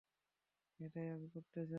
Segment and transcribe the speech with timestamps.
[0.79, 1.69] এটাই আমি করতে চাই।